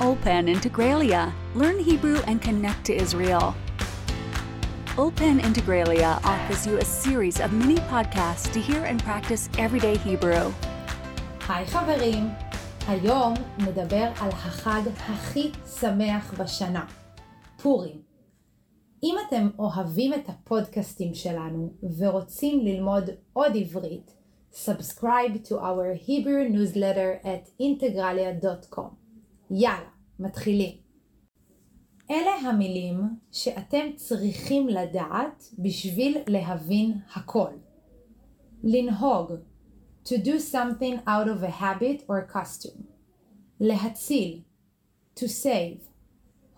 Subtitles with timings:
[0.00, 1.32] Open Integralia.
[1.54, 3.54] Learn Hebrew and connect to Israel.
[4.98, 10.52] Open Integralia offers you a series of mini podcasts to hear and practice everyday Hebrew.
[11.48, 12.28] היי חברים,
[12.88, 16.84] היום נדבר על החג הכי שמח בשנה,
[17.62, 18.02] פורים.
[19.02, 24.10] אם אתם אוהבים את הפודקאסטים שלנו ורוצים ללמוד עוד עברית,
[24.52, 29.00] subscribe to our Hebrew newsletter at integralia.com.
[29.50, 30.76] יאללה, מתחילים.
[32.10, 32.96] אלה המילים
[33.32, 37.50] שאתם צריכים לדעת בשביל להבין הכל.
[38.62, 39.32] לנהוג,
[40.04, 42.82] to do something out of a habit or costume.
[43.60, 44.42] להציל,
[45.16, 45.90] to save.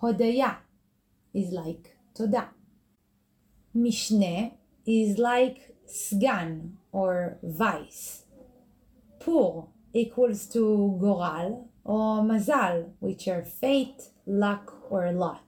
[0.00, 0.52] הודיה
[1.36, 2.46] is like תודה.
[3.74, 4.48] משנה
[4.86, 6.58] is like סגן
[6.92, 8.24] or vice.
[9.18, 10.58] פור equals to
[11.00, 11.52] גורל
[11.87, 15.47] or mazal, which are fate, luck, or lot.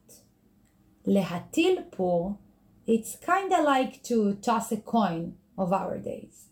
[1.06, 2.40] Lehatil po,
[2.88, 6.48] it's kinda like to toss a coin of our days.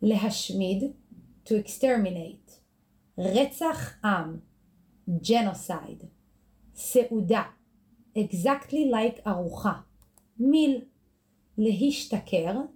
[0.00, 0.94] Lehashmid,
[1.44, 2.60] to exterminate.
[3.18, 4.42] Retzach am,
[5.20, 6.08] genocide.
[6.72, 7.46] Seuda,
[8.14, 9.82] exactly like arucha.
[10.38, 10.82] Mil,
[11.58, 12.68] Lehishtaker,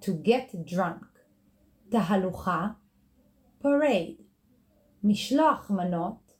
[0.00, 1.04] to get drunk.
[1.90, 2.76] Tahalucha,
[3.60, 4.21] parade.
[5.04, 6.32] משלוח מנות,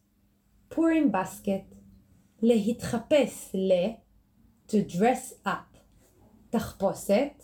[0.68, 1.74] פורים בסקט,
[2.42, 3.72] להתחפש ל,
[4.69, 5.78] to dress up,
[6.50, 7.42] תחפושת,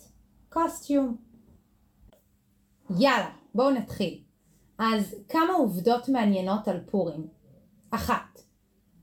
[0.53, 1.11] costume.
[2.99, 4.23] יאללה, בואו נתחיל.
[4.77, 7.27] אז כמה עובדות מעניינות על פורים.
[7.91, 8.41] אחת,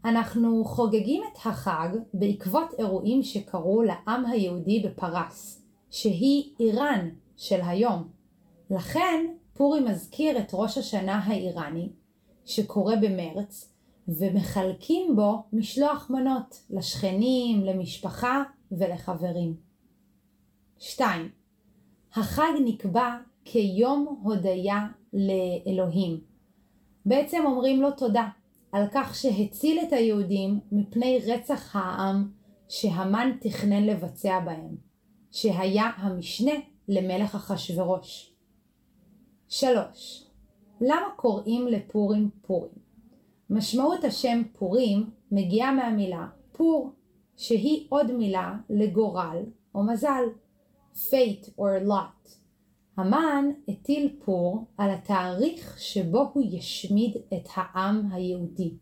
[0.05, 8.09] אנחנו חוגגים את החג בעקבות אירועים שקרו לעם היהודי בפרס, שהיא איראן של היום.
[8.71, 11.93] לכן פורים מזכיר את ראש השנה האיראני,
[12.47, 13.73] שקורה במרץ,
[14.09, 19.57] ומחלקים בו משלוח מנות לשכנים, למשפחה ולחברים.
[20.79, 21.29] 2.
[22.15, 26.21] החג נקבע כיום הודיה לאלוהים.
[27.07, 28.29] בעצם אומרים לו תודה
[28.73, 32.31] על כך שהציל את היהודים מפני רצח העם
[32.69, 34.77] שהמן תכנן לבצע בהם,
[35.31, 36.53] שהיה המשנה
[36.89, 38.33] למלך אחשורוש.
[39.49, 40.26] 3.
[40.81, 42.73] למה קוראים לפורים פורים?
[43.51, 46.93] משמעות השם פורים מגיעה מהמילה פור,
[47.37, 49.43] שהיא עוד מילה לגורל
[49.75, 50.25] או מזל,
[50.95, 52.31] fate or lot.
[52.97, 58.75] המן הטיל פור על התאריך שבו הוא ישמיד את העם היהודי,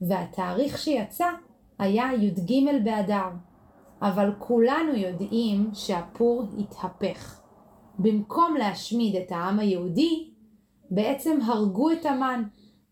[0.00, 1.26] והתאריך שיצא
[1.78, 2.52] היה י"ג
[2.84, 3.28] באדר.
[4.02, 7.40] אבל כולנו יודעים שהפור התהפך.
[7.98, 10.30] במקום להשמיד את העם היהודי,
[10.90, 12.42] בעצם הרגו את המן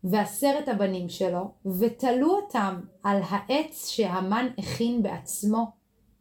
[0.03, 5.71] ועשרת הבנים שלו, ותלו אותם על העץ שהמן הכין בעצמו,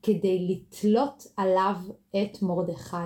[0.02, 1.76] כדי לתלות עליו
[2.10, 2.96] את מרדכי.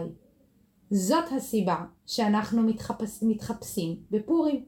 [0.91, 4.65] זאת הסיבה שאנחנו מתחפש, מתחפשים בפורים.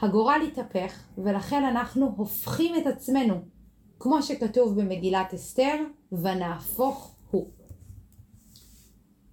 [0.00, 3.34] הגורל התהפך, ולכן אנחנו הופכים את עצמנו,
[3.98, 5.76] כמו שכתוב במגילת אסתר,
[6.12, 7.50] ונהפוך הוא.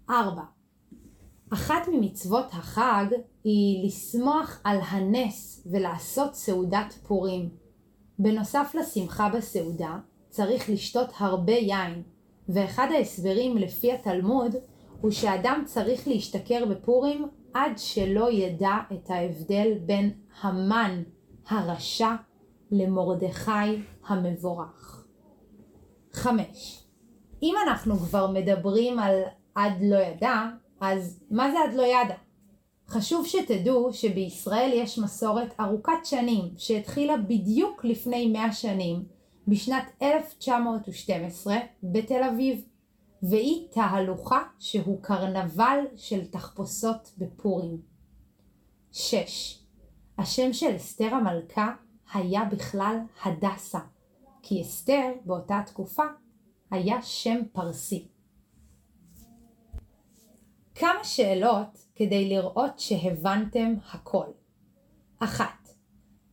[0.10, 0.42] 4.
[1.56, 3.06] אחת ממצוות החג
[3.44, 7.50] היא לשמוח על הנס ולעשות סעודת פורים.
[8.20, 9.98] בנוסף לשמחה בסעודה,
[10.30, 12.04] צריך לשתות הרבה יין,
[12.50, 14.56] ואחד ההסברים לפי התלמוד
[15.02, 20.12] הוא שאדם צריך להשתכר בפורים עד שלא ידע את ההבדל בין
[20.42, 21.04] המן
[21.48, 22.16] הרשע
[22.72, 25.06] למרדכי המבורך.
[26.14, 26.84] 5.
[27.44, 29.22] אם אנחנו כבר מדברים על
[29.56, 30.46] עד לא ידע,
[30.80, 32.16] אז מה זה עד לא ידע?
[32.88, 39.04] חשוב שתדעו שבישראל יש מסורת ארוכת שנים שהתחילה בדיוק לפני 100 שנים,
[39.48, 42.62] בשנת 1912 בתל אביב.
[43.30, 47.82] והיא תהלוכה שהוא קרנבל של תחפושות בפורים.
[48.92, 49.60] 6.
[50.18, 51.74] השם של אסתר המלכה
[52.14, 53.80] היה בכלל הדסה,
[54.42, 56.04] כי אסתר באותה תקופה
[56.72, 58.08] היה שם פרסי.
[60.76, 64.26] כמה שאלות כדי לראות שהבנתם הכל.
[65.20, 65.70] אחת,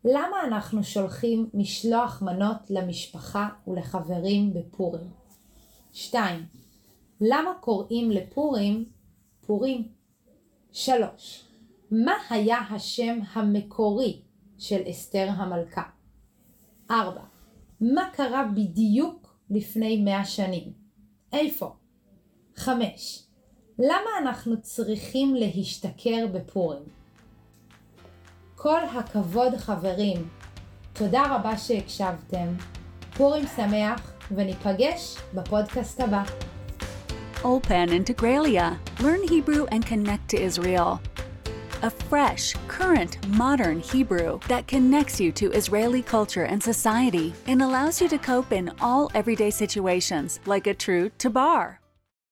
[0.04, 5.10] למה אנחנו שולחים משלוח מנות למשפחה ולחברים בפורים?
[5.92, 6.46] 2.
[7.20, 8.84] למה קוראים לפורים
[9.46, 9.88] פורים?
[10.72, 11.44] שלוש.
[11.90, 14.22] מה היה השם המקורי
[14.58, 15.82] של אסתר המלכה?
[16.90, 17.24] ארבע.
[17.80, 20.72] מה קרה בדיוק לפני מאה שנים?
[21.32, 21.74] איפה?
[22.56, 23.31] חמש.
[23.81, 26.83] למה אנחנו צריכים להשתכר בפורים?
[28.55, 30.27] כל הכבוד חברים,
[30.93, 32.47] תודה רבה שהקשבתם.
[33.17, 36.23] פורים שמח, וניפגש בפודקאסט הבא.
[37.43, 38.79] Ulpan Integralia.
[38.99, 40.99] Learn Hebrew and connect to Israel.
[41.83, 48.01] A fresh, current, modern Hebrew that connects you to Israeli culture and society and allows
[48.01, 51.79] you to cope in all everyday situations like a true tabar.